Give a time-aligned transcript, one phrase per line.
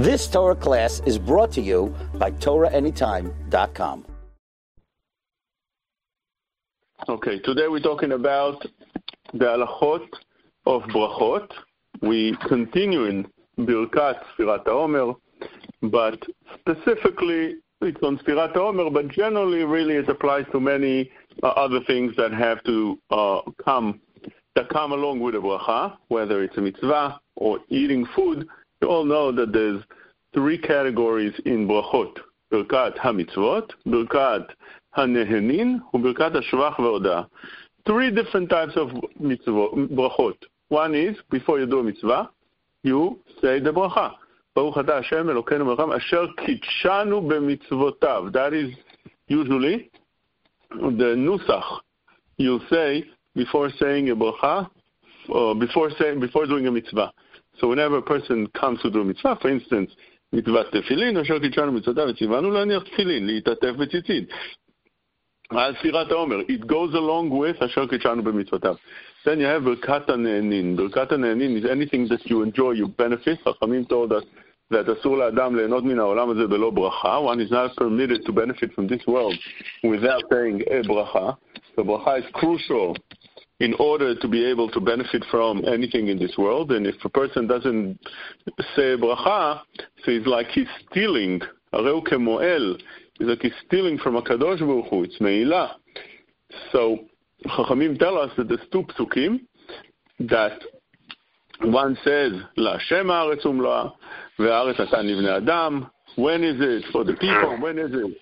[0.00, 4.06] This Torah class is brought to you by TorahAnytime.com.
[7.06, 8.66] Okay, today we're talking about
[9.34, 10.06] the halachot
[10.64, 11.50] of brachot.
[12.00, 13.26] We continue in
[13.58, 15.16] Birkat Sfirat HaOmer,
[15.82, 16.18] but
[16.58, 21.10] specifically it's on Sfirat HaOmer, but generally, really, it applies to many
[21.42, 24.00] uh, other things that have to uh, come
[24.56, 28.48] that come along with a bracha, whether it's a mitzvah or eating food.
[28.81, 29.81] You all know that there's
[30.33, 32.17] three categories in brachot:
[32.51, 34.47] Birkat HaMitzvot, Birkat
[34.97, 37.27] HaNehenin, and Birkat HaShavach VeOdah.
[37.85, 38.89] Three different types of
[39.21, 40.37] mitzvot, brachot.
[40.69, 42.29] One is before you do a mitzvah,
[42.83, 44.11] you say the bracha.
[44.55, 48.25] ברוך אתה השם אלוקינו מלכם אשר קידשנו במצוותיו.
[48.31, 48.71] That is
[49.27, 49.89] usually
[50.71, 51.81] the nusach
[52.37, 53.03] you say
[53.35, 54.69] before saying a bracha,
[55.29, 57.11] or before saying before doing a mitzvah.
[57.60, 59.90] So whenever a person comes to do mitzvah, for instance,
[60.32, 64.28] מצוות תפילין, אשר תשאלנו מצוותיו וציוונו להניח tefillin, להתעטף בציצית.
[65.52, 68.74] Al sfirat העומר, it goes along with אשר קידשנו במצוותיו.
[69.24, 70.76] Then you have ברכת הנהנין.
[70.76, 73.48] ברכת הנהנין is anything that you enjoy, you benefit.
[73.48, 74.24] חכמים told us
[74.72, 77.20] that asur לאדם ליהנות מן העולם הזה belo bracha.
[77.20, 79.34] One is not permitted to benefit from this world
[79.82, 81.36] without saying a bracha.
[81.76, 82.94] So bracha is crucial
[83.59, 86.71] in order to be able to benefit from anything in this world.
[86.71, 87.99] And if a person doesn't
[88.75, 89.61] say bracha,
[90.03, 91.41] so it's like he's stealing.
[91.73, 92.77] הרי הוא כמועל.
[93.19, 95.05] It's like he's stealing from הקדוש ברוך הוא.
[95.05, 95.67] It's מעילה.
[96.71, 96.99] So
[97.47, 99.39] Chachamim tell us that there's two psukim
[100.19, 100.59] that
[101.61, 103.87] one says, להשם הארץ ומלואה,
[104.39, 105.83] והארץ אתה נבנה אדם.
[106.17, 107.57] When is it for the people?
[107.61, 108.17] When is it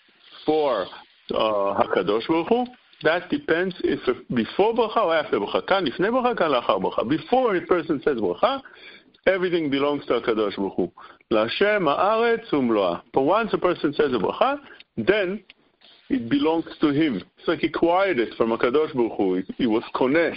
[0.45, 0.85] for
[1.31, 2.65] uh, הקדוש ברוך הוא?
[3.03, 3.99] That depends if
[4.33, 5.61] before bracha or after bracha.
[5.67, 7.01] כאן לפני ברכה, כאן לאחר ברכה.
[7.01, 8.61] Before a person says bracha,
[9.27, 10.89] everything belongs to הקדוש ברוך הוא.
[11.31, 12.97] להשם הארץ ומלואה.
[13.13, 14.55] But once a person says a bracha,
[14.97, 15.39] then
[16.09, 17.21] it belongs to him.
[17.37, 19.41] It's like he acquired it from Akadosh Baruch Hu.
[19.57, 20.35] He was koneh.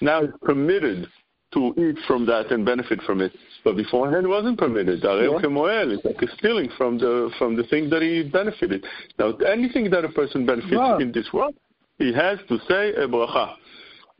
[0.00, 1.08] Now he's permitted
[1.54, 3.32] to eat from that and benefit from it.
[3.64, 5.00] But beforehand, it wasn't permitted.
[5.02, 5.18] Yeah.
[5.20, 8.84] It's like stealing from the from the thing that he benefited.
[9.18, 10.98] Now, anything that a person benefits yeah.
[10.98, 11.54] in this world,
[11.97, 13.55] he has to say a bracha.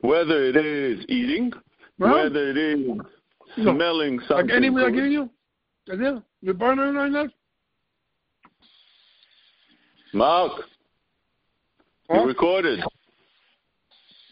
[0.01, 1.51] Whether it is eating,
[1.97, 2.23] right.
[2.23, 2.79] whether it is
[3.57, 3.73] no.
[3.73, 4.47] smelling something.
[4.47, 5.29] Like anyway, I give you.
[5.87, 7.27] Yeah, you're burning right now.
[10.13, 10.51] Mark.
[12.09, 12.21] Huh?
[12.21, 12.79] You recorded.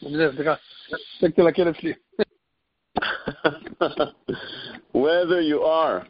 [4.94, 6.08] whether you are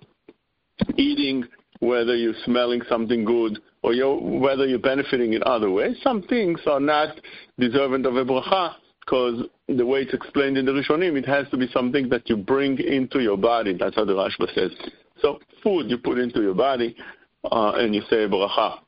[0.97, 1.45] eating,
[1.81, 6.59] whether you're smelling something good, or you're, whether you're benefiting in other ways, some things
[6.65, 7.19] are not
[7.59, 11.57] deserving of a bracha because the way it's explained in the Rishonim, it has to
[11.57, 13.75] be something that you bring into your body.
[13.77, 14.71] That's how the Rashba says.
[15.21, 16.95] So food you put into your body
[17.51, 18.79] uh, and you say bracha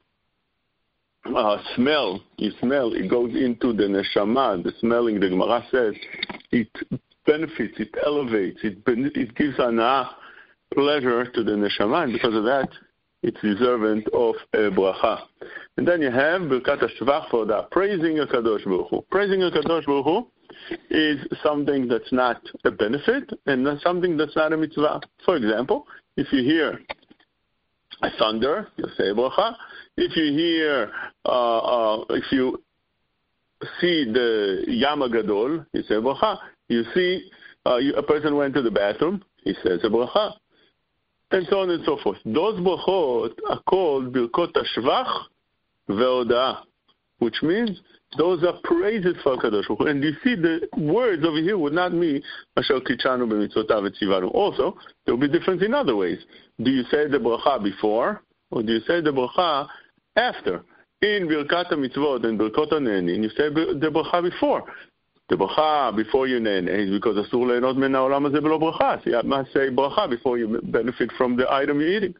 [1.26, 5.96] uh, smell, you smell, it goes into the neshama, the smelling, the Gemara says,
[6.52, 6.70] it
[7.26, 10.12] benefits, it elevates, it, it gives anah,
[10.74, 12.70] pleasure to the neshama, and because of that,
[13.24, 15.22] it's deserving of a bracha.
[15.78, 19.06] And then you have Birkat HaShavach for that, praising a Kadosh Baruch Hu.
[19.10, 20.28] Praising a Kadosh Baruch Hu
[20.90, 25.02] is something that's not a benefit and something that's not a mitzvah.
[25.26, 26.80] For example, if you hear
[28.02, 29.56] a thunder, you say bracha.
[29.96, 30.92] If you hear,
[31.26, 32.62] uh, uh, if you
[33.80, 36.38] see the Yama Gadol, you say bracha.
[36.68, 37.30] You see
[37.66, 40.34] uh, you, a person went to the bathroom, he says a bracha.
[41.34, 42.20] And so on and so forth.
[42.26, 45.24] Those brachot are called Birkot Hashvach
[45.90, 46.60] Ve'odah,
[47.18, 47.82] which means
[48.20, 51.92] those are praises for Kadosh Baruch And you see the words over here would not
[51.92, 52.22] mean
[52.56, 54.32] Asher Kichanu b'mitzvotav etzivanu.
[54.32, 56.20] Also, there will be difference in other ways.
[56.62, 58.22] Do you say the bracha before,
[58.52, 59.68] or do you say the bracha
[60.16, 60.64] after.
[61.02, 64.64] In Birkat HaMitzvot and Birkot HaNe'enin, you say the bracha before.
[65.33, 68.97] The bracha before you nene is because אסור ליהנות מן העולם הזה בלא ברכה.
[69.05, 72.15] So you must say bracha before you benefit from the item you're eating.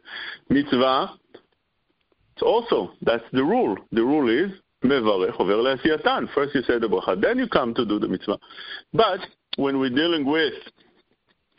[0.49, 1.17] Mitzvah,
[2.33, 3.75] it's also, that's the rule.
[3.91, 4.51] The rule is,
[4.83, 6.25] מברך עובר לעשייתן.
[6.35, 8.37] First you say the bracha, then you come to do the mitzvah.
[8.93, 9.21] But
[9.57, 10.53] when we're dealing with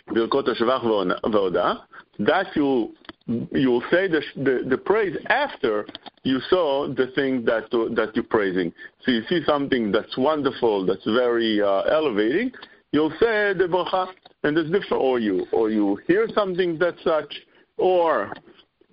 [0.07, 0.85] ברכות השבח
[1.33, 1.75] והודאה,
[2.20, 2.94] that you
[3.28, 5.88] you say the, the, the praise after
[6.24, 8.72] you saw the thing that that you're praising.
[9.04, 12.52] So you see something that's wonderful, that's very uh, elevating,
[12.92, 14.08] you'll say the bracha,
[14.44, 15.02] and there's different.
[15.02, 17.34] Or you or you hear something that's such,
[17.78, 18.32] or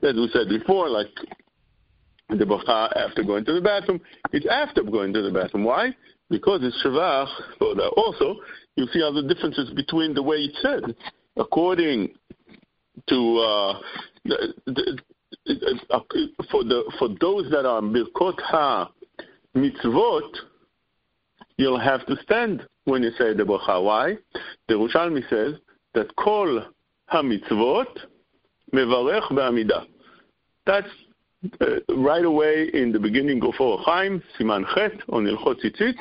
[0.02, 1.08] as we said before, like
[2.38, 4.00] the bracha after going to the bathroom.
[4.32, 5.64] It's after going to the bathroom.
[5.64, 5.94] Why?
[6.30, 7.28] Because it's shavach.
[7.96, 8.36] Also,
[8.76, 10.96] you see other differences between the way it's said.
[11.36, 12.10] According
[13.08, 13.72] to uh,
[14.30, 16.00] uh,
[16.50, 18.90] for the for those that are birkot ha
[19.56, 20.30] mitzvot,
[21.56, 23.82] you'll have to stand when you say the bracha.
[23.82, 24.16] Why?
[24.68, 25.54] The Yerushalmi says
[25.94, 26.62] that kol
[27.06, 27.98] ha-mitzvot
[28.72, 29.86] mevarech be'amida.
[30.66, 30.88] That's
[31.60, 31.66] uh,
[31.96, 35.94] right away in the beginning of Orach Chaim, Siman Chet, on Hilchot Tzitzit,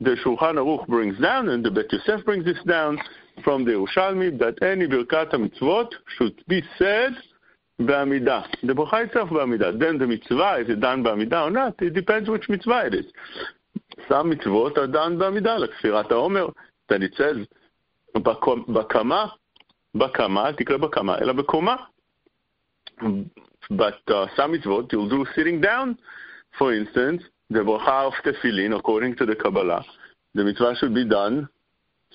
[0.00, 2.98] the Shulchan Aruch brings down, and the Bet Yosef brings this down
[3.43, 7.13] from the Yerushalmi, that any Birkat HaMitzvot should be said
[7.79, 8.43] בעמידה.
[8.63, 9.79] The bracha itself בעמידה.
[9.79, 13.05] Then the mitzvah, is it done בעמידה or not, it depends which mitzvah it is.
[14.07, 16.49] Some mitzvot are done בעמידה, like ספירת העומר,
[16.89, 17.37] that it says,
[18.15, 19.25] בקמה,
[19.95, 21.75] בקמה, אל תקרא בקמה, אלא בקומה.
[23.71, 25.97] But uh, some mitzvot you'll do sitting down.
[26.57, 29.83] For instance, the bracha of tefillin, according to the Kabbalah,
[30.33, 31.49] the mitzvah should be done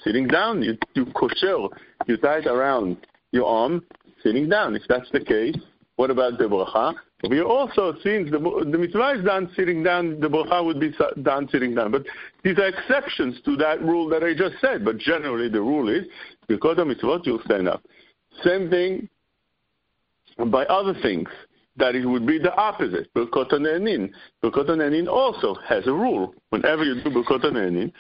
[0.04, 0.62] sitting down.
[0.62, 1.68] You, do kosher,
[2.08, 2.98] you tie it around
[3.32, 3.84] your arm,
[4.24, 4.76] sitting down.
[4.76, 5.56] If that's the case,
[5.96, 6.94] what about the bracha?
[7.30, 10.94] We also, since the, the mitzvah is done sitting down, the bracha would be
[11.24, 11.92] done sitting down.
[11.92, 12.04] But
[12.44, 14.86] these are exceptions to that rule that I just said.
[14.86, 16.06] But generally, the rule is
[16.48, 17.84] because of mitzvot, you'll stand up.
[18.44, 19.10] Same thing
[20.52, 21.30] by other things
[21.78, 23.14] that it would be the opposite.
[23.14, 24.10] Birkot HaNe'enin.
[24.44, 26.34] Birkot HaNe'enin also has a rule.
[26.50, 27.92] Whenever you do Birkot HaNe'enin,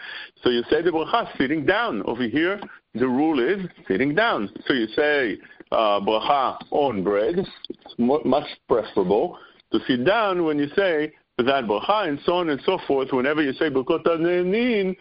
[0.41, 2.01] so you say the bracha sitting down.
[2.03, 2.59] Over here,
[2.93, 4.49] the rule is sitting down.
[4.67, 5.37] So you say
[5.71, 7.35] uh, bracha on bread.
[7.37, 9.37] It's much preferable
[9.71, 13.09] to sit down when you say that bracha and so on and so forth.
[13.11, 14.95] Whenever you say Birkot HaNe'enin,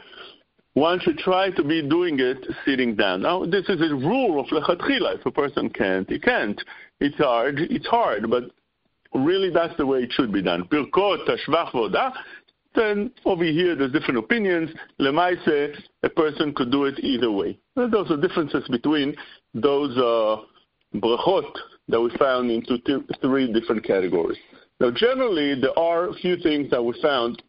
[0.72, 3.22] one should try to be doing it sitting down.
[3.22, 5.20] Now, this is a rule of lechatchila.
[5.20, 6.60] If a person can't, he can't.
[6.98, 7.60] It's hard.
[7.60, 8.50] It's hard, but
[9.14, 10.64] really that's the way it should be done.
[10.64, 12.12] Birkot, tashvach, voda.
[12.74, 14.70] Then over here, there's different opinions.
[14.98, 17.58] Lemaise, a person could do it either way.
[17.76, 19.14] Those are differences between
[19.54, 20.42] those uh,
[20.96, 21.50] brachot
[21.88, 24.38] that we found into two, three different categories.
[24.80, 27.42] Now, generally, there are a few things that we found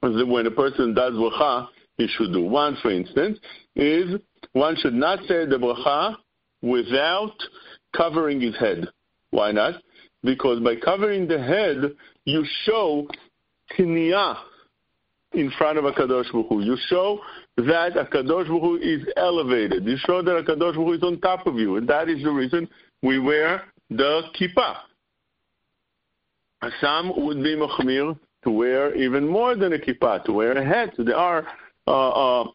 [0.00, 2.42] when a person does bracha, he should do.
[2.42, 3.38] One, for instance,
[3.74, 4.14] is
[4.52, 6.16] one should not say the bracha
[6.62, 7.34] without
[7.96, 8.86] covering his head.
[9.30, 9.74] Why not?
[10.28, 11.90] Because by covering the head,
[12.26, 13.08] you show
[13.74, 14.36] kiniyah
[15.32, 16.60] in front of a Kadosh Hu.
[16.60, 17.18] You show
[17.56, 19.86] that a Kadosh Hu is elevated.
[19.86, 22.30] You show that a Kadosh Hu is on top of you, and that is the
[22.30, 22.68] reason
[23.02, 24.76] we wear the kippah.
[26.82, 30.92] Some would be machmir to wear even more than a kippah, to wear a hat.
[30.98, 31.46] There are
[31.86, 32.50] uh, uh,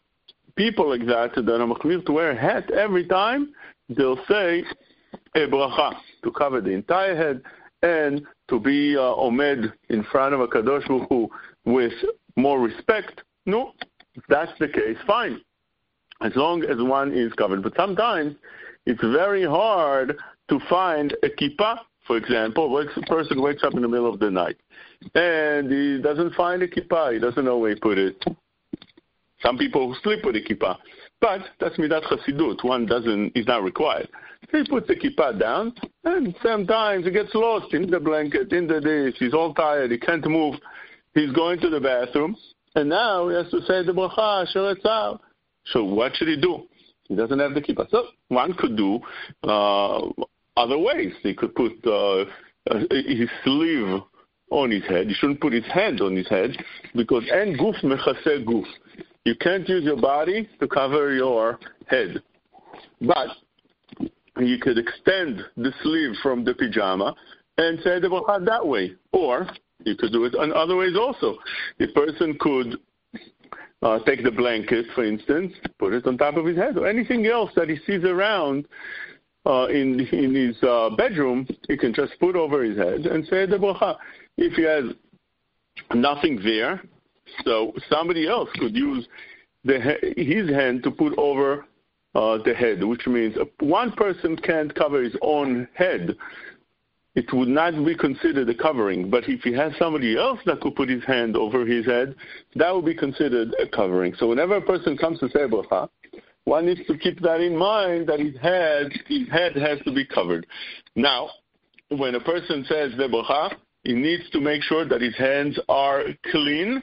[0.54, 3.52] people like that that are machmir to wear a hat every time.
[3.88, 4.62] They'll say
[5.34, 7.42] a bracha to cover the entire head
[7.84, 11.28] and to be uh, omed in front of a kadosh Hu
[11.66, 11.92] with
[12.36, 13.22] more respect.
[13.44, 13.72] No,
[14.28, 15.40] that's the case, fine,
[16.22, 17.62] as long as one is covered.
[17.62, 18.36] But sometimes
[18.86, 20.16] it's very hard
[20.48, 21.78] to find a kippah.
[22.06, 24.56] For example, a person wakes up in the middle of the night
[25.14, 27.14] and he doesn't find a kippah.
[27.14, 28.22] He doesn't know where he put it.
[29.42, 30.76] Some people sleep with a kippah,
[31.24, 32.62] but that's midat chasidut.
[32.62, 34.10] One doesn't is not required.
[34.52, 35.72] He puts the kippah down,
[36.04, 39.14] and sometimes he gets lost in the blanket, in the dish.
[39.18, 39.90] He's all tired.
[39.90, 40.56] He can't move.
[41.14, 42.36] He's going to the bathroom,
[42.74, 45.18] and now he has to say the bracha sheretzah.
[45.72, 46.64] So what should he do?
[47.08, 47.88] He doesn't have the kippah.
[47.90, 49.00] So one could do
[49.44, 50.00] uh,
[50.58, 51.14] other ways.
[51.22, 52.26] He could put uh,
[52.90, 54.02] his sleeve
[54.50, 55.06] on his head.
[55.06, 56.50] He shouldn't put his hand on his head
[56.94, 58.66] because en guf mechase guf.
[59.24, 62.22] You can't use your body to cover your head.
[63.00, 63.28] But
[64.38, 67.14] you could extend the sleeve from the pajama
[67.56, 68.94] and say the bracha that way.
[69.12, 69.46] Or
[69.84, 71.38] you could do it in other ways also.
[71.78, 72.76] The person could
[73.82, 77.26] uh, take the blanket, for instance, put it on top of his head, or anything
[77.26, 78.66] else that he sees around
[79.46, 83.46] uh, in in his uh, bedroom, he can just put over his head and say
[83.46, 83.96] the bracha.
[84.36, 84.84] If he has
[85.94, 86.82] nothing there,
[87.44, 89.06] so somebody else could use
[89.64, 89.78] the,
[90.16, 91.66] his hand to put over
[92.14, 96.16] uh, the head, which means one person can't cover his own head.
[97.14, 100.74] It would not be considered a covering, but if he has somebody else that could
[100.74, 102.16] put his hand over his head,
[102.56, 104.14] that would be considered a covering.
[104.18, 105.88] So whenever a person comes to say bracha,
[106.44, 110.04] one needs to keep that in mind that his head, his head has to be
[110.04, 110.46] covered.
[110.96, 111.30] Now,
[111.88, 116.04] when a person says the bracha, he needs to make sure that his hands are
[116.30, 116.82] clean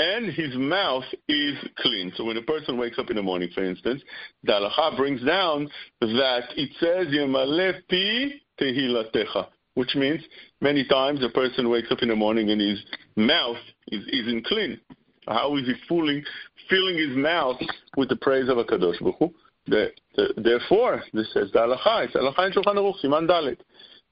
[0.00, 2.10] and his mouth is clean.
[2.16, 4.00] So when a person wakes up in the morning, for instance,
[4.44, 5.68] the halacha brings down
[6.00, 10.22] that it says Yemale pi tehilatecha, which means
[10.62, 12.82] many times a person wakes up in the morning and his
[13.16, 14.80] mouth is, isn't clean.
[15.28, 16.24] How is he fooling,
[16.70, 17.60] filling his mouth
[17.98, 19.32] with the praise of a Kadosh Baruch
[19.66, 23.58] the, the, therefore, this says the halacha, it's halacha in Shulchan Aruch, Siman Dalet,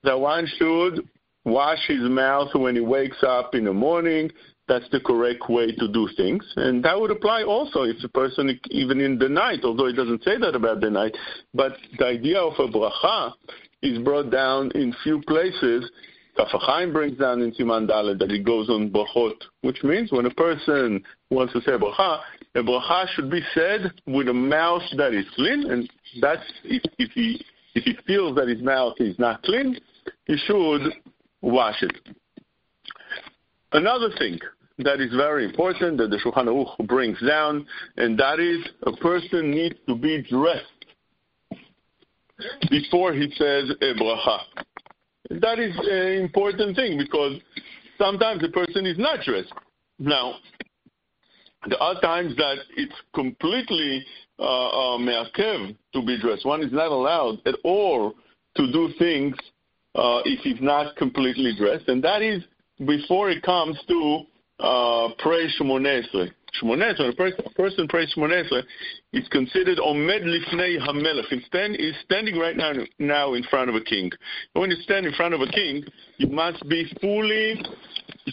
[0.04, 1.08] that one should
[1.46, 4.30] wash his mouth when he wakes up in the morning.
[4.68, 6.44] That's the correct way to do things.
[6.56, 10.22] And that would apply also if the person, even in the night, although it doesn't
[10.24, 11.16] say that about the night,
[11.54, 13.32] but the idea of a bracha
[13.82, 15.90] is brought down in few places.
[16.36, 20.26] Kaf HaChaim brings down in Siman Dalet that it goes on brachot, which means when
[20.26, 22.20] a person wants to say bracha,
[22.54, 27.10] a bracha should be said with a mouth that is clean, and that's if, if
[27.12, 27.44] he
[27.74, 29.78] if he feels that his mouth is not clean,
[30.26, 30.92] he should
[31.40, 31.92] wash it.
[33.72, 34.38] Another thing
[34.78, 37.66] that is very important that the Shulchan Aruch brings down,
[37.96, 40.64] and that is a person needs to be dressed
[42.70, 44.38] before he says a bracha.
[45.30, 47.40] That is an important thing because
[47.98, 49.52] sometimes the person is not dressed.
[49.98, 50.36] Now,
[51.66, 54.04] there are times that it's completely
[54.38, 56.46] uh, uh, to be dressed.
[56.46, 58.14] One is not allowed at all
[58.56, 59.34] to do things
[59.96, 62.44] uh, if he's not completely dressed, and that is
[62.86, 64.22] before it comes to
[64.60, 66.30] uh, pray Shmoneh Esrei.
[66.60, 68.14] Shmoneh when a person, a person prays
[69.12, 71.30] it's considered Omed Lifnei Hamelech.
[71.30, 74.10] Instead, he's standing right now, now in front of a king.
[74.54, 75.84] When you stand in front of a king,
[76.16, 77.62] you must be fully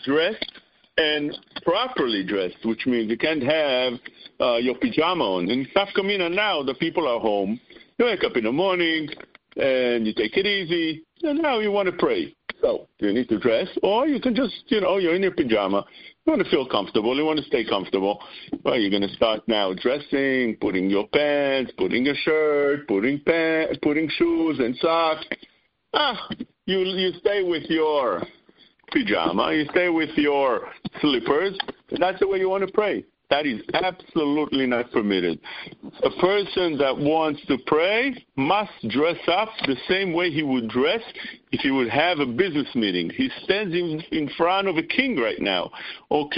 [0.05, 0.51] dressed
[0.97, 3.93] and properly dressed, which means you can't have
[4.39, 5.49] uh, your pajama on.
[5.49, 7.59] In Safkamina now, the people are home.
[7.97, 9.09] You wake up in the morning
[9.57, 12.33] and you take it easy, and now you want to pray.
[12.61, 15.85] So you need to dress, or you can just, you know, you're in your pajama.
[16.25, 17.15] You want to feel comfortable.
[17.15, 18.19] You want to stay comfortable.
[18.63, 23.77] Well, you're going to start now dressing, putting your pants, putting a shirt, putting pants,
[23.83, 25.23] putting shoes and socks.
[25.93, 26.27] Ah,
[26.65, 28.23] you you stay with your
[28.91, 30.67] pajama, you stay with your
[30.99, 31.55] slippers.
[31.99, 33.05] That's the way you want to pray.
[33.29, 35.39] That is absolutely not permitted.
[36.03, 41.01] A person that wants to pray must dress up the same way he would dress
[41.51, 43.09] if he would have a business meeting.
[43.09, 45.71] He stands in, in front of a king right now.
[46.09, 46.29] Or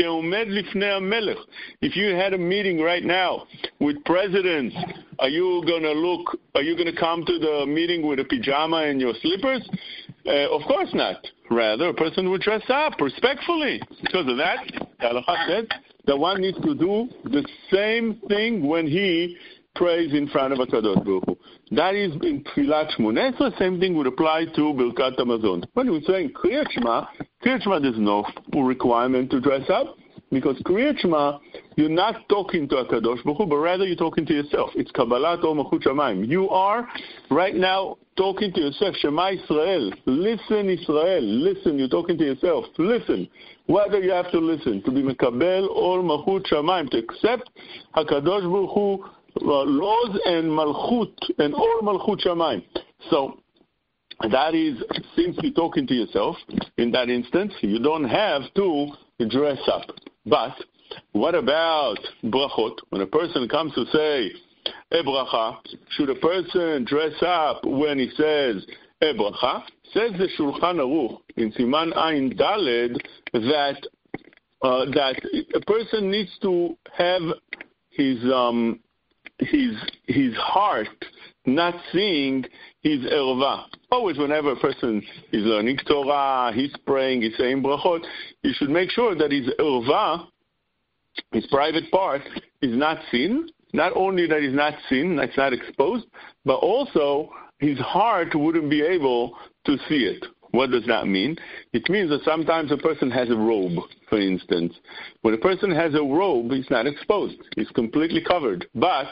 [1.82, 3.48] If you had a meeting right now
[3.80, 4.76] with presidents,
[5.20, 6.40] are you gonna look?
[6.56, 9.68] Are you gonna come to the meeting with a pajama and your slippers?
[10.26, 11.26] Uh, of course not.
[11.50, 13.82] Rather, a person would dress up respectfully.
[14.02, 14.58] Because of that,
[15.02, 15.68] Halacha said
[16.06, 19.38] that one needs to do the same thing when he
[19.76, 21.38] prays in front of a Kadosh Baruch Hu.
[21.72, 25.64] That is in Tfilat the same thing would apply to Birkat Hamazon.
[25.74, 27.06] When we say Kriyat Shema,
[27.44, 29.97] Kriyat Shema there's no requirement to dress up,
[30.32, 31.40] because Kriyat Shema,
[31.76, 34.72] you're not talking to a Kadosh Baruch Hu, but rather you're talking to yourself.
[34.76, 36.28] It's Kabbalat or Malchut Shamayim.
[36.28, 36.88] You are
[37.32, 38.96] right now talking to yourself.
[38.98, 39.92] Shema Israel.
[40.06, 41.22] Listen, Israel.
[41.22, 41.80] Listen.
[41.80, 42.66] You're talking to yourself.
[42.78, 43.30] Listen.
[43.68, 47.50] Whether you have to listen to be Mekabel or Malchut Shamayim, to accept
[47.96, 49.06] Hakadosh Baruch Hu
[49.42, 52.64] uh, laws and Malchut and all Malchut Shamayim.
[53.10, 53.40] So
[54.32, 54.84] that is
[55.16, 56.36] simply talking to yourself.
[56.78, 58.90] In that instance, you don't have to
[59.30, 59.84] dress up.
[60.28, 60.54] But
[61.14, 62.78] what about brachot?
[62.90, 64.32] When a person comes to say
[64.92, 65.58] a bracha,
[65.92, 68.66] should a person dress up when he says
[69.02, 69.64] a bracha?
[69.94, 72.98] Says the Shulchan Aruch in Siman Ayin Daled
[73.32, 73.88] that
[74.62, 75.16] uh, that
[75.56, 77.22] a person needs to have
[77.92, 78.80] his um,
[79.40, 79.76] his
[80.08, 80.88] his heart
[81.48, 82.46] not seeing
[82.82, 83.66] his erva.
[83.90, 85.02] Always, whenever a person
[85.32, 88.06] is learning Torah, he's praying, he's saying brachot,
[88.44, 90.28] he should make sure that his erva,
[91.32, 92.22] his private part,
[92.62, 93.50] is not seen.
[93.74, 96.06] Not only that he's not seen, that's not exposed,
[96.46, 99.36] but also his heart wouldn't be able
[99.66, 100.26] to see it.
[100.52, 101.36] What does that mean?
[101.74, 104.74] It means that sometimes a person has a robe, for instance.
[105.22, 107.38] When a person has a robe, he's not exposed.
[107.56, 108.66] He's completely covered.
[108.74, 109.08] But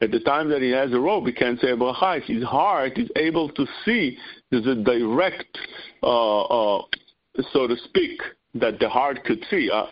[0.00, 2.22] at the time that he has a robe, he can't say bracha.
[2.22, 4.18] His heart is able to see
[4.50, 5.58] there's a direct,
[6.02, 6.82] uh, uh,
[7.52, 8.20] so to speak,
[8.54, 9.86] that the heart could see uh,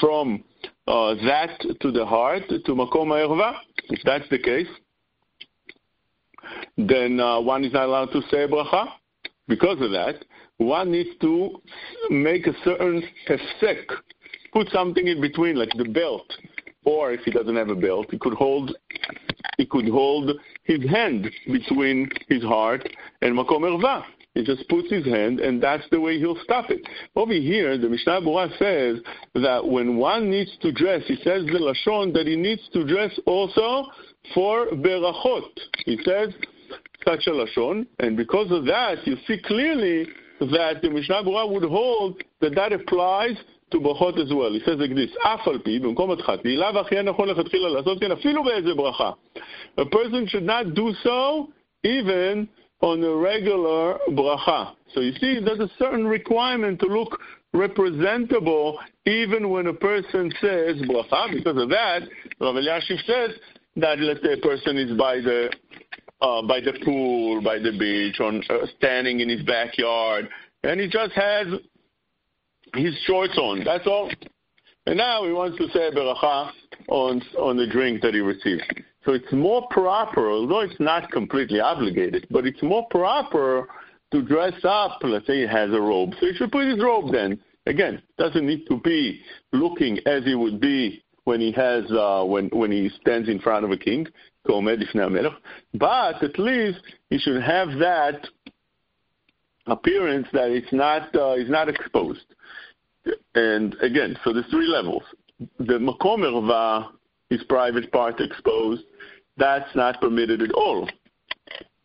[0.00, 0.42] from
[0.86, 3.54] uh, that to the heart to makom ha'erva.
[3.88, 4.68] If that's the case,
[6.76, 8.88] then uh, one is not allowed to say bracha.
[9.48, 10.24] Because of that,
[10.58, 11.60] one needs to
[12.10, 13.84] make a certain hefsek,
[14.52, 16.32] put something in between, like the belt,
[16.84, 18.74] or if he doesn't have a belt, he could hold
[19.58, 20.32] he could hold
[20.64, 22.88] his hand between his heart
[23.22, 24.02] and makom erva.
[24.34, 26.80] He just puts his hand, and that's the way he'll stop it.
[27.14, 28.98] Over here, the Mishnah Berurah says
[29.34, 33.16] that when one needs to dress, he says the lashon that he needs to dress
[33.26, 33.86] also
[34.34, 35.56] for berachot.
[35.84, 36.34] He says
[37.06, 40.06] such a lashon, and because of that, you see clearly
[40.40, 43.36] that the Mishnah Berurah would hold that that applies
[43.70, 44.52] to ברכות as well.
[44.52, 48.12] He says like this, אף על פי, במקום התחתי, לאו הכי הנכון לכתחילה לעשות כן
[48.12, 48.42] אפילו
[49.76, 51.48] A person should not do so
[51.84, 52.48] even
[52.80, 54.74] on a regular bracha.
[54.92, 57.18] So you see, there's a certain requirement to look
[57.52, 61.32] representable even when a person says bracha.
[61.32, 62.02] Because of that,
[62.40, 63.30] Rav Eliashiv says
[63.76, 65.50] that let's say a person is by the
[66.24, 70.28] uh, by the pool, by the beach, on uh, standing in his backyard,
[70.62, 71.46] and he just has
[72.74, 73.62] his shorts on.
[73.62, 74.10] That's all.
[74.86, 76.50] And now he wants to say beracha
[76.88, 78.82] on on the drink that he received.
[79.04, 83.68] So it's more proper, although it's not completely obligated, but it's more proper
[84.12, 84.98] to dress up.
[85.02, 87.38] Let's say he has a robe, so he should put his robe then.
[87.66, 89.20] Again, doesn't need to be
[89.52, 93.64] looking as he would be when he has uh, when when he stands in front
[93.64, 94.06] of a king,
[94.46, 98.26] but at least he should have that
[99.66, 102.24] appearance that it's not uh, is not exposed.
[103.34, 105.02] And again, so there's three levels.
[105.58, 106.90] The makom erva,
[107.28, 108.84] his private part exposed,
[109.36, 110.88] that's not permitted at all.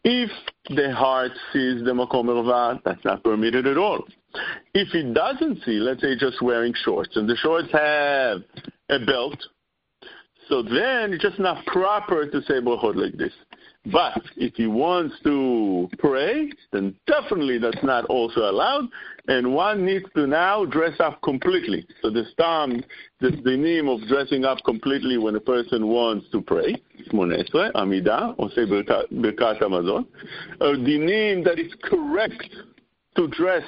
[0.04, 0.30] If
[0.70, 4.06] the heart sees the makom erva, that's not permitted at all.
[4.74, 8.42] If he doesn't see, let's say just wearing shorts, and the shorts have
[8.90, 9.38] a belt,
[10.50, 13.34] so then it's just not proper to say brachot like this.
[13.86, 18.90] But if he wants to pray, then definitely that's not also allowed,
[19.28, 21.88] and one needs to now dress up completely.
[22.02, 22.84] So the stam,
[23.22, 26.76] the, name of dressing up completely when a person wants to pray,
[27.08, 30.06] 18, Amida, or say Birkat Hamazon,
[30.60, 32.50] uh, the name that is correct
[33.16, 33.64] to dress,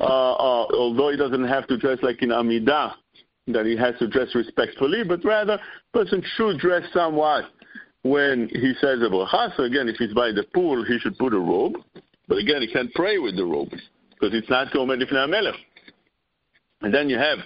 [0.00, 2.94] uh, uh, although he doesn't have to dress like in Amida,
[3.48, 5.58] that he has to dress respectfully, but rather,
[5.92, 7.44] person should dress somewhat
[8.02, 9.56] when he says a bracha.
[9.56, 11.74] So again, if he's by the pool, he should put a robe.
[12.28, 15.54] But again, he can't pray with the robe because it's not Gomer Ifnei Melech.
[16.82, 17.38] And then you have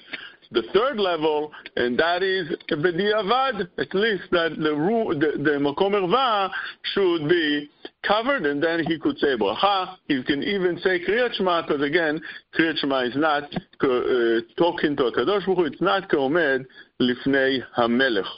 [0.51, 4.75] the third level, and that is b'diavad, at least that the
[5.19, 6.51] the, the
[6.95, 7.69] should be
[8.03, 9.97] covered, and then he could say bracha.
[10.07, 12.21] He can even say kriyat shema, because again,
[12.59, 16.67] kriyat shema is not uh, talking to a kadosh Baruch It's not komed
[17.01, 18.29] lifnei hamelech.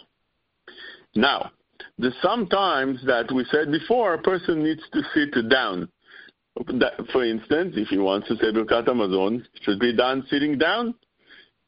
[1.14, 1.50] Now,
[1.98, 5.88] the sometimes that we said before, a person needs to sit down.
[7.12, 10.94] For instance, if he wants to say Birkat Hamazon, should be done sitting down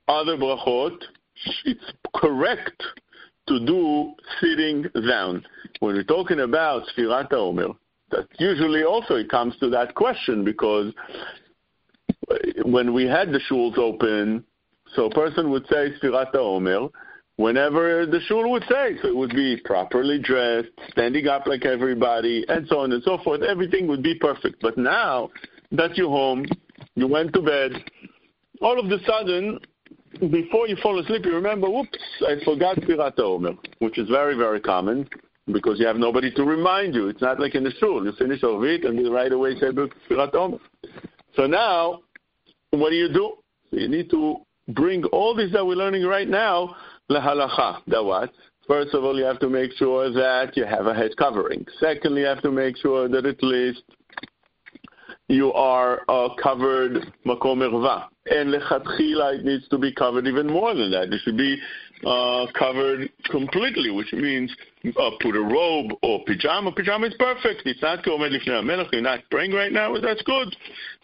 [0.08, 0.98] other brachot,
[1.64, 2.82] it's correct
[3.48, 5.44] to do sitting down.
[5.80, 7.76] When we're talking about Sfirat HaOmer,
[8.10, 10.92] that usually also it comes to that question because
[12.64, 14.44] when we had the shuls open,
[14.94, 16.90] so a person would say Sfirat HaOmer
[17.38, 18.96] whenever the shul would say.
[19.00, 23.18] So it would be properly dressed, standing up like everybody, and so on and so
[23.24, 23.42] forth.
[23.42, 24.60] Everything would be perfect.
[24.60, 25.30] But now
[25.72, 26.44] that you're home,
[26.94, 27.72] you went to bed,
[28.60, 29.60] all of a sudden
[30.30, 34.60] before you fall asleep, you remember, whoops, I forgot Sfirat Omer, which is very, very
[34.60, 35.08] common
[35.52, 37.08] because you have nobody to remind you.
[37.08, 38.04] It's not like in the shul.
[38.04, 40.58] You finish Orvit and you right away say Sfirat Omer.
[41.34, 42.00] So now,
[42.70, 43.34] what do you do?
[43.70, 44.36] you need to
[44.68, 46.74] bring all this that we're learning right now,
[47.10, 47.80] lahalacha.
[47.86, 48.30] That what?
[48.66, 51.66] First of all, you have to make sure that you have a head covering.
[51.80, 53.82] Secondly, you have to make sure that at least
[55.28, 58.08] you are uh, covered makom erva.
[58.26, 61.12] And lechatchila, it needs to be covered even more than that.
[61.12, 61.58] It should be
[62.06, 64.54] uh, covered completely, which means
[64.86, 66.72] uh, put a robe or pajama.
[66.72, 67.62] Pajama is perfect.
[67.66, 68.88] It's not komed lifnei melech.
[68.92, 69.92] You're not praying right now.
[69.92, 70.54] But that's good.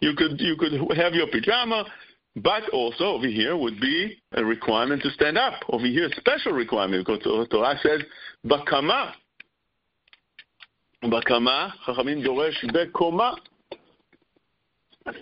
[0.00, 1.84] You could you could have your pajama.
[2.37, 5.54] But also over here would be a requirement to stand up.
[5.68, 8.02] Over here, a special requirement because Torah says
[8.44, 9.12] bakama.
[11.04, 13.37] Bakama, Chachamim doresh bekoma.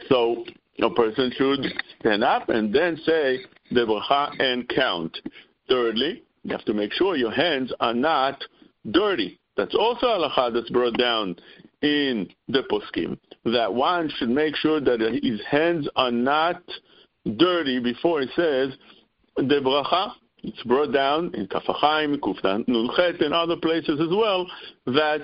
[0.08, 0.44] So
[0.80, 1.60] a person should
[2.00, 3.40] stand up and then say
[3.70, 5.16] the bracha and count.
[5.68, 8.42] Thirdly, you have to make sure your hands are not
[8.90, 9.38] dirty.
[9.56, 11.36] That's also halacha that's brought down
[11.82, 13.18] in the poskim.
[13.44, 16.62] That one should make sure that his hands are not
[17.36, 18.72] dirty before he says
[19.36, 20.12] the bracha.
[20.44, 24.46] It's brought down in Kaf HaChaim, Kuftan Nulchet, and other places as well
[24.86, 25.20] that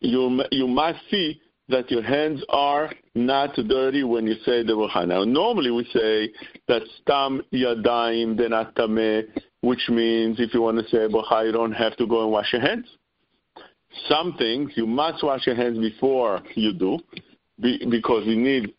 [0.00, 5.04] you you must see that your hands are not dirty when you say the.
[5.06, 6.32] Now, normally we say
[6.66, 9.24] that stam yadayim denatame,
[9.60, 12.52] which means if you want to say bracha, you don't have to go and wash
[12.52, 12.86] your hands.
[14.08, 16.98] Some things you must wash your hands before you do,
[17.60, 18.74] because you need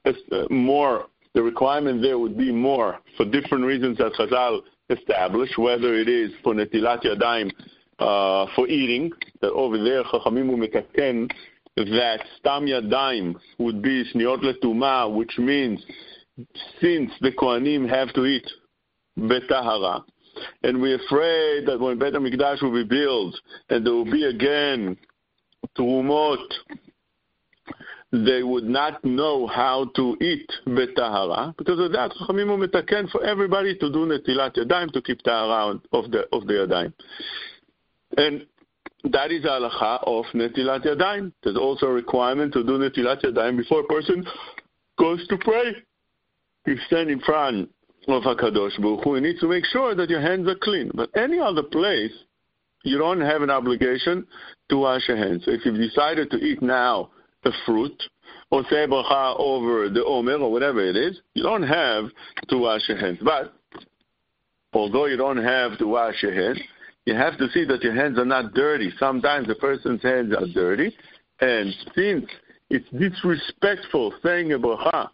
[0.50, 1.08] more.
[1.36, 6.32] The requirement there would be more for different reasons that Chazal established, whether it is
[6.44, 7.52] for netilat yadayim
[8.00, 10.50] uh, for eating, that over there Chachamim
[11.76, 15.84] that stam yadayim would be sniot letuma, which means
[16.82, 18.48] since the Kohanim have to eat
[19.18, 20.04] betahara,
[20.64, 23.36] and we're afraid that when Bet HaMikdash will be built
[23.70, 24.98] and there will be again
[25.78, 26.40] trumot,
[28.12, 31.56] they would not know how to eat betahara.
[31.58, 36.12] Because of that, Chachamim metaken for everybody to do netilat yadayim to keep tahara of
[36.12, 36.94] the of the yadayim.
[38.18, 38.46] And
[39.04, 41.32] that is halacha of netilat yadayim.
[41.44, 44.26] There's also a requirement to do netilat yadayim before a person
[44.98, 45.76] goes to pray.
[46.66, 47.70] You stand in front
[48.08, 49.16] of Hakadosh Baruch Hu.
[49.16, 50.92] You need to make sure that your hands are clean.
[50.94, 52.12] But any other place,
[52.84, 54.28] you don't have an obligation
[54.70, 55.44] to wash your hands.
[55.48, 57.10] If you've decided to eat now
[57.44, 58.04] the fruit
[58.52, 62.06] or say bracha over the omer or whatever it is, you don't have
[62.50, 63.20] to wash your hands.
[63.22, 63.54] But
[64.74, 66.60] although you don't have to wash your hands,
[67.06, 68.92] you have to see that your hands are not dirty.
[69.00, 70.96] Sometimes the person's hands are dirty,
[71.42, 72.26] and since
[72.70, 75.10] it's disrespectful saying a bracha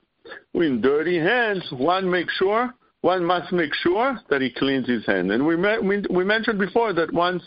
[0.53, 2.73] with dirty hands, one makes sure
[3.05, 5.31] one must make sure that he cleans his hand.
[5.31, 7.43] And we, we, we mentioned before that one's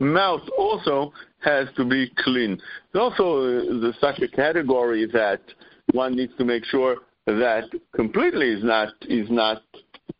[0.00, 1.12] mouth also
[1.44, 2.60] has to be clean.
[2.92, 5.40] There's also uh, such a category that
[5.92, 6.96] one needs to make sure
[7.26, 9.62] that completely is not is not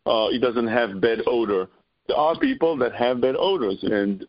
[0.07, 1.67] uh, it doesn't have bad odor.
[2.09, 4.27] There are people that have bad odors, and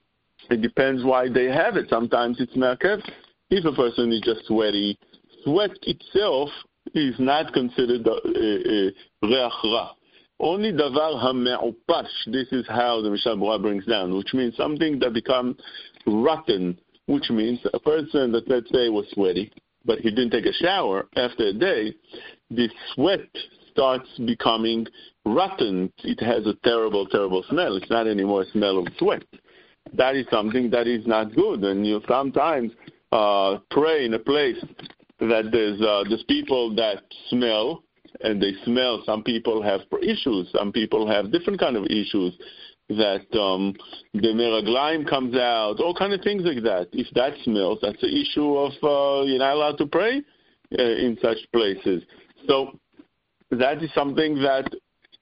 [0.50, 1.88] it depends why they have it.
[1.90, 3.02] Sometimes it's merkev.
[3.50, 4.98] If a person is just sweaty,
[5.44, 6.50] sweat itself
[6.94, 9.92] is not considered a, reach ra.
[10.40, 12.08] Only davar hame'upash.
[12.28, 15.58] This is how the Mishnah Berurah brings down, which means something that becomes
[16.06, 19.52] rotten, which means a person that let's say was sweaty,
[19.86, 21.94] but he didn't take a shower after a day,
[22.52, 23.22] the sweat
[23.72, 24.86] starts becoming
[25.28, 25.92] rotten.
[26.04, 27.76] It has a terrible, terrible smell.
[27.76, 29.24] It's not anymore a smell of sweat.
[29.94, 32.72] That is something that is not good, and you sometimes
[33.12, 34.58] uh, pray in a place
[35.20, 37.84] that there's uh, there's people that smell
[38.22, 39.02] and they smell.
[39.06, 40.50] Some people have issues.
[40.54, 42.38] Some people have different kind of issues
[42.90, 43.74] that um,
[44.14, 46.88] the meraglaim comes out, all kind of things like that.
[46.94, 50.22] If that smells, that's an issue of uh, you're not allowed to pray
[50.78, 52.04] uh, in such places.
[52.48, 52.80] So
[53.52, 54.70] that is something that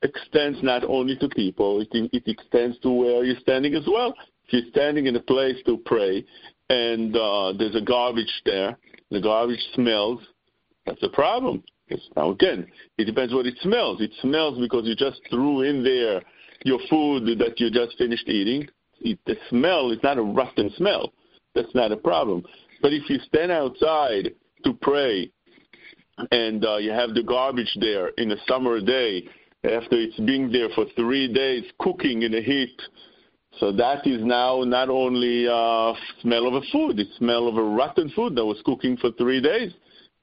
[0.06, 4.14] extends not only to people, it, it extends to where you're standing as well.
[4.48, 6.24] If you're standing in a place to pray
[6.70, 8.78] and uh, there's a garbage there,
[9.12, 10.20] the garbage smells,
[10.86, 11.64] that's a problem.
[12.16, 14.02] Now again, it depends what it smells.
[14.02, 16.22] It smells because you just threw in there
[16.64, 18.68] your food that you just finished eating.
[19.02, 21.14] It, the smell is not a rotten smell.
[21.54, 22.44] That's not a problem.
[22.82, 25.32] But if you stand outside to pray
[26.32, 29.28] and uh, you have the garbage there in a summer day
[29.66, 32.80] after it's been there for three days cooking in the heat,
[33.60, 37.64] so that is now not only uh, smell of a food, it's smell of a
[37.64, 39.72] rotten food that was cooking for three days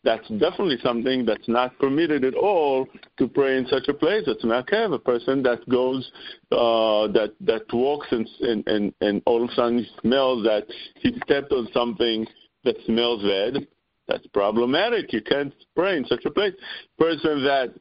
[0.04, 2.86] that's definitely something that's not permitted at all
[3.18, 4.24] to pray in such a place.
[4.26, 6.10] It's makev, a person that goes,
[6.50, 11.12] uh, that that walks and, and and and all of a sudden smells that he
[11.24, 12.26] stepped on something
[12.64, 13.66] that smells bad.
[14.08, 15.12] That's problematic.
[15.12, 16.54] You can't pray in such a place.
[16.98, 17.72] Person that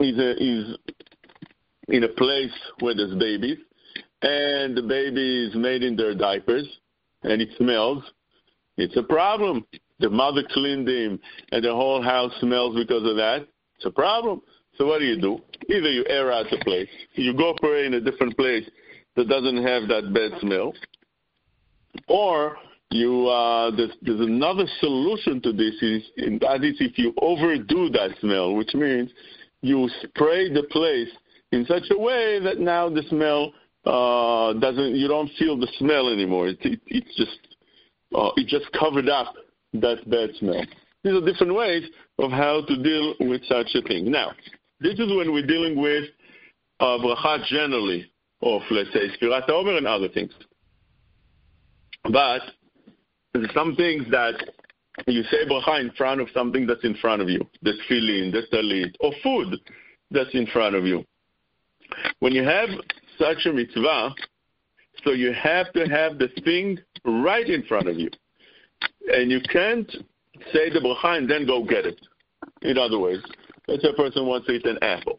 [0.00, 0.76] is a, is
[1.88, 3.58] in a place where there's babies,
[4.22, 6.66] and the baby is made in their diapers,
[7.22, 8.02] and it smells.
[8.76, 9.66] It's a problem
[10.02, 11.18] the mother cleaned him,
[11.52, 14.42] and the whole house smells because of that, it's a problem.
[14.76, 15.38] So what do you do?
[15.68, 18.68] Either you air out the place, you go pray in a different place
[19.16, 20.72] that doesn't have that bad smell,
[22.08, 22.56] or
[22.90, 26.02] you uh, there's, there's another solution to this is
[26.40, 29.10] that is if you overdo that smell, which means
[29.62, 31.08] you spray the place
[31.52, 33.52] in such a way that now the smell
[33.84, 36.48] uh, doesn't you don't feel the smell anymore.
[36.48, 37.56] It, it, it's just
[38.14, 39.34] uh, it just covered up
[39.74, 40.64] that bad smell.
[41.02, 41.84] These are different ways
[42.18, 44.10] of how to deal with such a thing.
[44.10, 44.32] Now,
[44.80, 46.04] this is when we're dealing with
[46.78, 48.10] uh, bracha generally,
[48.42, 50.32] of let's say Sfirat Omer and other things.
[52.04, 52.42] But
[53.32, 54.34] there's some things that
[55.06, 58.42] you say bracha in front of something that's in front of you, the tefillin, the
[58.52, 59.58] talit, or food
[60.10, 61.04] that's in front of you.
[62.20, 62.68] When you have
[63.18, 64.14] such a mitzvah,
[65.04, 68.10] so you have to have the thing right in front of you
[69.08, 69.90] and you can't
[70.52, 72.00] say the bracha and then go get it.
[72.62, 73.22] In other words,
[73.68, 75.18] let's say a person wants to eat an apple.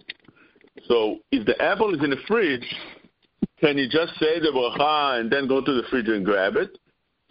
[0.87, 2.65] So if the apple is in the fridge,
[3.59, 6.77] can you just say the bracha and then go to the fridge and grab it?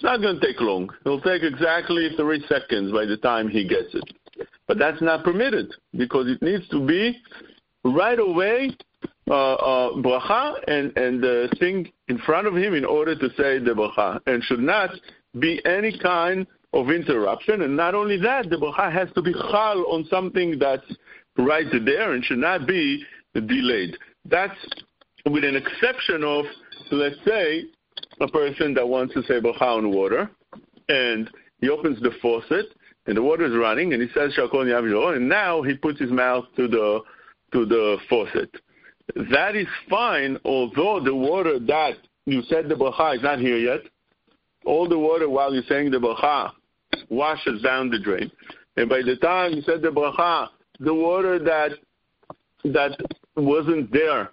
[0.02, 0.90] It's not going to take long.
[1.06, 4.02] It'll take exactly three seconds by the time he gets it.
[4.66, 7.22] But that's not permitted because it needs to be
[7.84, 8.76] right away
[9.30, 13.60] uh, uh, bracha and, and the thing in front of him in order to say
[13.60, 14.90] the bracha and should not
[15.38, 17.62] be any kind of interruption.
[17.62, 20.96] And not only that, the bracha has to be chal on something that's
[21.38, 23.96] right there and should not be delayed.
[24.24, 24.58] That's
[25.26, 26.44] with an exception of,
[26.90, 27.66] let's say,
[28.20, 30.30] a person that wants to say bracha on water,
[30.88, 32.66] and he opens the faucet,
[33.06, 36.68] and the water is running, and he says and now he puts his mouth to
[36.68, 37.00] the
[37.52, 38.50] to the faucet.
[39.30, 41.94] That is fine, although the water that
[42.26, 43.80] you said the bracha is not here yet.
[44.64, 46.52] All the water while you're saying the bracha
[47.08, 48.30] washes down the drain,
[48.76, 51.72] and by the time you said the bracha, the water that
[52.64, 52.96] that
[53.36, 54.30] wasn't there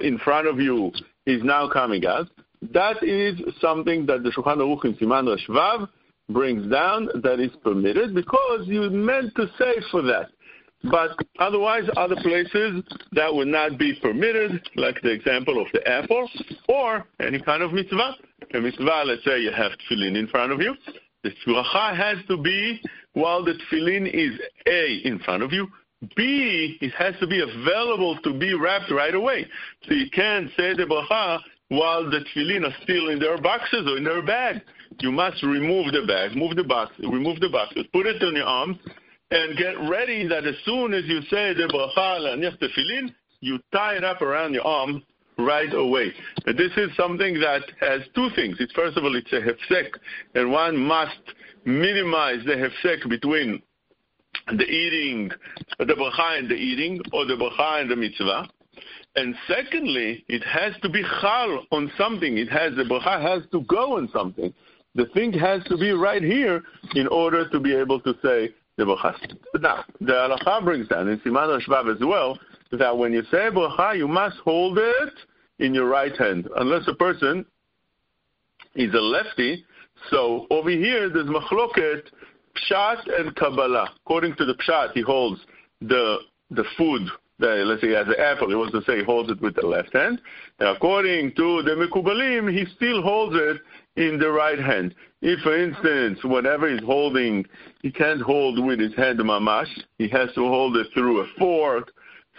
[0.00, 0.92] in front of you
[1.26, 2.28] is now coming out.
[2.70, 5.88] That is something that the Shulchan Aruch in Siman Rashvav
[6.28, 10.28] brings down that is permitted because you meant to say for that.
[10.84, 16.28] But otherwise, other places that would not be permitted, like the example of the apple,
[16.68, 18.16] or any kind of mitzvah.
[18.54, 20.74] A mitzvah, let's say you have tefillin in front of you.
[21.22, 22.80] The bracha has to be
[23.12, 25.68] while the tefillin is A, in front of you,
[26.16, 29.46] B, it has to be available to be wrapped right away.
[29.86, 31.40] So you can't say the bracha
[31.72, 34.60] while the tefillin are still in their boxes or in their bag.
[35.00, 38.44] You must remove the bag, move the box, remove the boxes, put it on your
[38.44, 38.76] arms,
[39.30, 43.94] and get ready that as soon as you say the bracha laniach tefillin, you tie
[43.96, 45.02] it up around your arm
[45.38, 46.12] right away.
[46.44, 48.56] And this is something that has two things.
[48.60, 49.88] It's first of all, it's a hefsek,
[50.34, 51.22] and one must
[51.64, 53.62] minimize the hefsek between
[54.48, 55.30] the eating,
[55.78, 58.46] the bracha and the eating, or the bracha and the mitzvah.
[59.14, 62.38] And secondly, it has to be chal on something.
[62.38, 64.52] It has the bracha has to go on something.
[64.94, 66.62] The thing has to be right here
[66.94, 69.36] in order to be able to say the bracha.
[69.60, 72.38] Now, the halacha brings down in Siman Rashvav as well
[72.72, 75.14] that when you say bracha, you must hold it
[75.58, 77.44] in your right hand, unless a person
[78.74, 79.64] is a lefty.
[80.10, 82.02] So over here, there's machloket
[82.56, 83.90] Pshat and Kabbalah.
[84.04, 85.40] According to the Pshat, he holds
[85.80, 86.18] the
[86.50, 87.02] the food.
[87.38, 88.48] The, let's say has an apple.
[88.48, 90.20] He wants to say he holds it with the left hand.
[90.60, 93.60] And according to the Mekubalim, he still holds it
[93.96, 94.94] in the right hand.
[95.22, 97.44] If, for instance, whatever he's holding,
[97.82, 99.68] he can't hold with his hand mamash,
[99.98, 101.92] he has to hold it through a fork,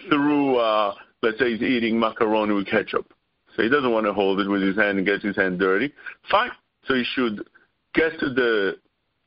[0.09, 3.13] through, uh, let's say he's eating macaroni with ketchup.
[3.55, 5.93] So he doesn't want to hold it with his hand and get his hand dirty.
[6.29, 6.51] Fine.
[6.85, 7.45] So he should
[7.93, 8.77] get to the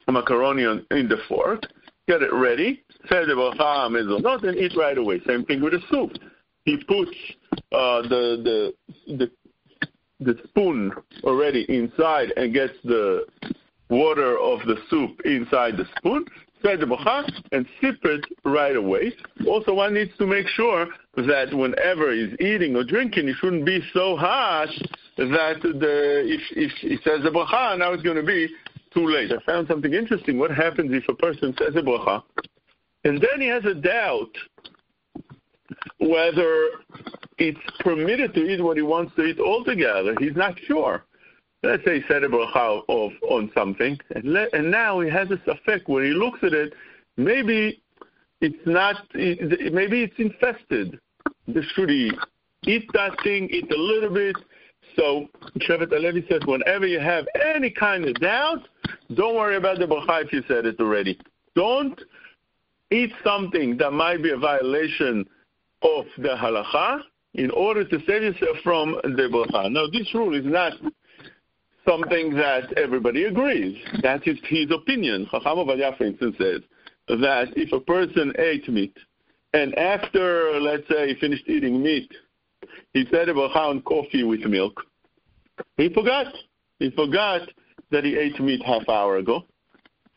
[0.09, 1.63] macaroni on, in the fork,
[2.09, 5.21] get it ready, say the bracha mezonot, and eat right away.
[5.27, 6.13] Same thing with the soup.
[6.65, 7.13] He puts
[7.73, 8.73] uh, the,
[9.07, 9.31] the the
[10.21, 10.93] the spoon
[11.25, 13.27] already inside and gets the
[13.91, 16.25] water of the soup inside the spoon.
[16.63, 19.13] Say the bracha and sip it right away.
[19.47, 23.81] Also, one needs to make sure that whenever he's eating or drinking, it shouldn't be
[23.93, 24.71] so harsh
[25.19, 28.49] that the if if he says the bracha, now it's going to be
[28.93, 29.31] too late.
[29.31, 30.39] I found something interesting.
[30.39, 32.23] What happens if a person says a bracha
[33.07, 34.33] and then he has a doubt
[35.99, 36.69] whether
[37.39, 40.15] it's permitted to eat what he wants to eat altogether?
[40.19, 41.05] He's not sure.
[41.63, 45.29] Let's say he said a bracha of, on something, and, le- and now he has
[45.29, 46.75] this effect when he looks at it.
[47.17, 47.83] Maybe
[48.41, 48.97] it's not.
[49.15, 50.99] Maybe it's infested.
[51.75, 52.13] Should he
[52.65, 53.49] eat that thing?
[53.51, 54.37] Eat a little bit.
[54.97, 58.69] So Shevet HaLevi says, whenever you have any kind of doubt,
[59.15, 61.19] don't worry about the bracha if you said it already.
[61.55, 62.01] Don't
[62.91, 65.27] eat something that might be a violation
[65.83, 67.01] of the halacha
[67.35, 69.71] in order to save yourself from the bracha.
[69.71, 70.73] Now, this rule is not
[71.87, 73.77] something that everybody agrees.
[74.03, 75.27] That is his opinion.
[75.31, 76.61] Chacham Ovadia, for instance, says
[77.09, 78.97] that if a person ate meat
[79.53, 82.13] and after, let's say, he finished eating meat,
[82.93, 84.83] he said a bracha on coffee with milk,
[85.77, 86.27] he forgot.
[86.79, 87.49] He forgot
[87.91, 89.45] that he ate meat half hour ago.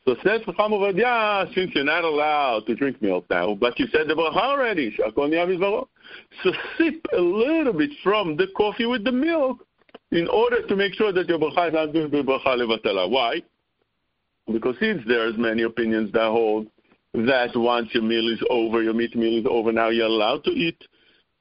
[0.05, 4.07] So says Chacham Ovadia, since you're not allowed to drink milk now, but you said
[4.07, 9.65] the bracha already, so sip a little bit from the coffee with the milk
[10.11, 13.09] in order to make sure that your bracha is not going to be bracha levatala.
[13.09, 13.43] Why?
[14.51, 16.67] Because since there's many opinions that hold
[17.13, 20.51] that once your meal is over, your meat meal is over, now you're allowed to
[20.51, 20.81] eat.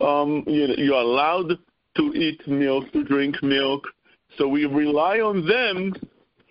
[0.01, 1.59] Um, you, you're allowed
[1.97, 3.85] to eat milk, to drink milk.
[4.37, 5.95] So we rely on them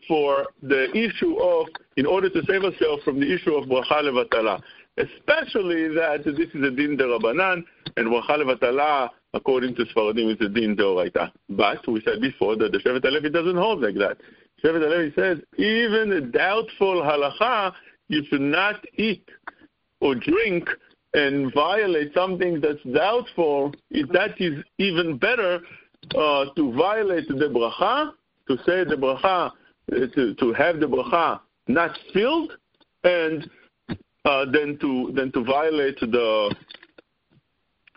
[0.07, 1.67] for the issue of,
[1.97, 4.61] in order to save ourselves from the issue of bracha levatala,
[4.97, 7.63] especially that this is a din derabanan,
[7.97, 11.31] and bracha levatala, according to Sfaradim, is a din deoraita.
[11.49, 14.17] But we said before that the Shevet HaLevi doesn't hold like that.
[14.63, 17.73] Shevet HaLevi says even a doubtful halacha,
[18.07, 19.27] you should not eat
[19.99, 20.69] or drink
[21.13, 23.73] and violate something that's doubtful.
[23.91, 25.59] If that is even better
[26.15, 28.11] uh, to violate the bracha,
[28.47, 29.51] to say the bracha,
[29.89, 32.53] to, to have the bracha not filled,
[33.03, 33.49] and
[34.25, 36.55] uh, to than to violate the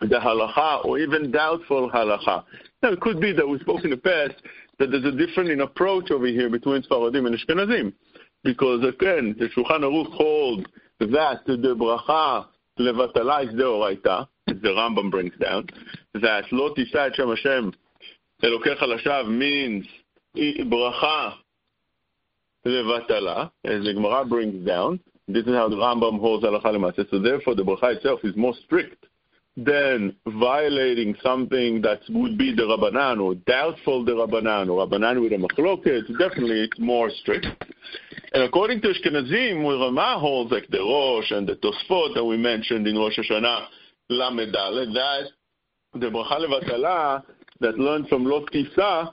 [0.01, 2.43] the halacha or even doubtful halacha.
[2.81, 4.33] Now, it could be that we spoke in the past
[4.79, 7.93] that there's a difference in approach over here between Sfaradim and Ashkenazim.
[8.43, 10.65] Because again, the Shulchan Aruch holds
[10.99, 12.47] that the bracha
[12.79, 15.67] levatala is deoraita, the Rambam brings down,
[16.15, 17.73] that lo tisa et Shem Hashem
[18.43, 19.85] elokecha lashav means
[20.35, 21.33] bracha
[22.65, 24.99] levatala, as the Gemara brings down.
[25.27, 27.09] This is how the Rambam holds halacha.
[27.09, 29.05] So therefore, the bracha itself is more strict
[29.57, 35.33] than violating something that would be the Rabbanan or doubtful the Rabbanan or Rabbanan with
[35.33, 37.47] a machloket, definitely it's more strict.
[38.33, 42.37] And according to Ashkenazim, where Rama holds like the Rosh and the Tosfot that we
[42.37, 43.65] mentioned in Rosh Hashanah,
[44.09, 47.23] Lamedale, that the Bracha Levatala
[47.59, 49.11] that learned from Lo Tisa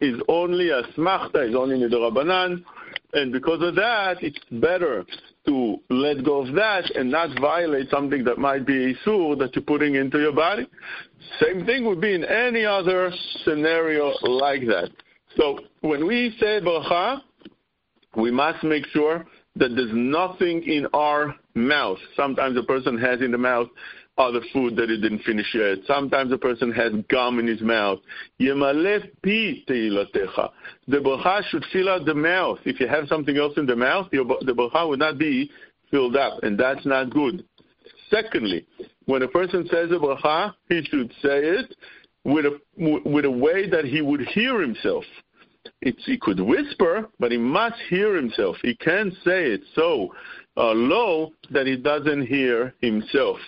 [0.00, 2.64] is only a smachta, is only the Rabbanan,
[3.12, 5.04] and because of that, it's better
[5.46, 9.54] to let go of that and not violate something that might be a sur that
[9.54, 10.66] you're putting into your body.
[11.40, 13.12] Same thing would be in any other
[13.44, 14.90] scenario like that.
[15.36, 17.20] So when we say bracha,
[18.16, 19.26] we must make sure
[19.56, 21.98] that there's nothing in our mouth.
[22.16, 23.68] Sometimes a person has in the mouth
[24.16, 25.78] other food that he didn't finish yet.
[25.86, 27.98] Sometimes a person has gum in his mouth.
[28.40, 30.50] Yimalei fi tehilatecha.
[30.86, 32.58] The bracha should fill out the mouth.
[32.64, 35.50] If you have something else in the mouth, the bracha would not be
[35.90, 37.44] filled up, and that's not good.
[38.10, 38.66] Secondly,
[39.06, 41.74] when a person says a bracha, he should say it
[42.24, 42.58] with a
[43.04, 45.04] with a way that he would hear himself.
[45.80, 48.56] It's, he could whisper, but he must hear himself.
[48.62, 50.14] He can't say it so
[50.56, 53.38] uh, low that he doesn't hear himself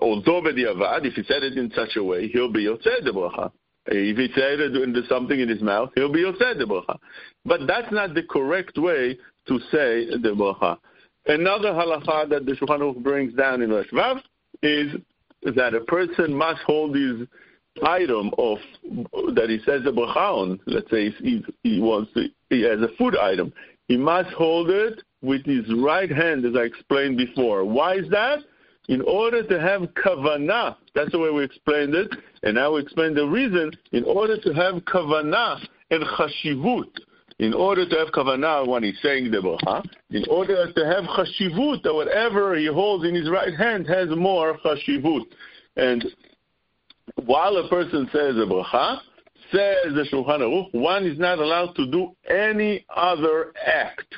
[0.00, 3.50] although b'diavad, if he said it in such a way, he'll be yotzei the bracha.
[3.86, 6.98] If he said it into something in his mouth, he'll be yotzei the bracha.
[7.44, 9.18] But that's not the correct way
[9.48, 10.78] to say the bracha.
[11.26, 14.20] Another halacha that the Shulchan Aruch brings down in Reish Vav
[14.62, 14.92] is
[15.56, 17.26] that a person must hold his
[17.84, 18.58] item of
[19.34, 20.60] that he says the bracha on.
[20.66, 23.52] Let's say he, he wants to, he has a food item.
[23.88, 27.64] He must hold it with his right hand, as I explained before.
[27.64, 28.40] Why is that?
[28.88, 32.10] In order to have kavanah, that's the way we explained it,
[32.42, 36.90] and now we explain the reason, in order to have kavanah and chashivut,
[37.38, 41.82] in order to have kavanah when he's saying the bracha, in order to have chashivut,
[41.82, 45.24] that whatever he holds in his right hand has more chashivut.
[45.76, 46.04] And
[47.24, 48.98] while a person says a bracha,
[49.52, 54.14] says the Shulchan Aruch, one is not allowed to do any other act.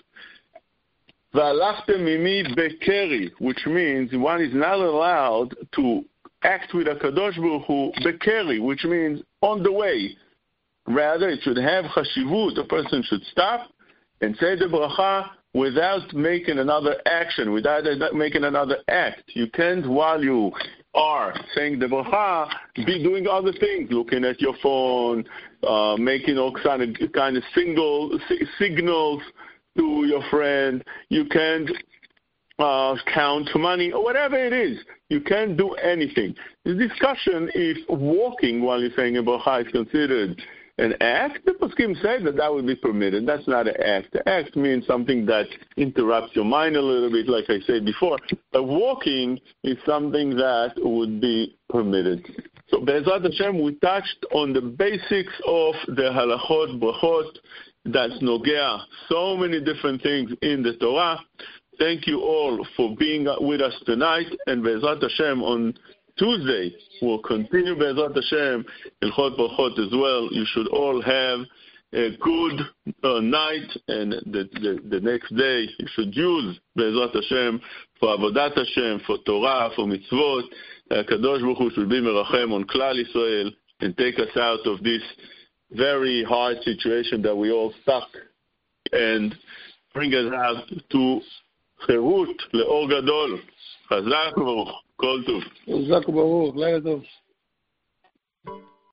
[1.35, 6.05] V'alachtem mimi bekeri, which means one is not allowed to
[6.45, 10.17] act with a Kadosh Baruch Hu bekeri, which means on the way.
[10.87, 12.55] Rather, it should have chashivut.
[12.55, 13.69] The person should stop
[14.21, 19.23] and say the bracha without making another action, without making another act.
[19.29, 20.53] You can't, while you
[20.95, 25.25] are saying the bracha, be doing other things, looking at your phone,
[25.67, 28.19] uh, making all kind of, kind of single,
[28.59, 29.23] signals,
[29.77, 30.85] to your friend.
[31.09, 31.71] You can't
[32.59, 34.79] uh, count money or whatever it is.
[35.09, 36.35] You can't do anything.
[36.65, 40.41] The discussion if walking while you're saying bracha is considered
[40.79, 41.45] an act.
[41.45, 43.27] The poskim say that that would be permitted.
[43.27, 44.13] That's not an act.
[44.13, 48.19] The act means something that interrupts your mind a little bit, like I said before.
[48.53, 52.27] But walking is something that would be permitted.
[52.69, 57.37] So Be'ezrat Hashem, we touched on the basics of the halachot, brachot,
[57.85, 61.19] that's nogea, so many different things in the Torah.
[61.79, 65.75] Thank you all for being with us tonight, and Be'ezrat Hashem on
[66.17, 68.65] Tuesday we'll continue Be'ezrat Hashem
[69.03, 70.29] Hilchot Brachot as well.
[70.31, 71.41] You should all have
[71.93, 72.61] a good
[73.03, 77.61] uh, night, and the, the, the, next day you should use Be'ezrat Hashem
[78.01, 80.45] for Avodat Hashem, for Torah, for mitzvot.
[80.91, 85.03] Kadosh Baruch Hu should be merachem on Klal Israel and take us out of this
[85.72, 88.10] very hard situation that we all stuck
[88.92, 89.36] and
[89.94, 91.22] bring us out to
[91.86, 93.40] חירות לאור גדול.
[93.88, 95.44] חזק וברוך, כל טוב.
[95.44, 97.04] חזק וברוך, לילה טוב.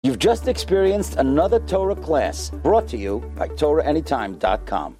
[0.07, 4.95] You've just experienced another Torah class brought to you by TorahAnytime.com.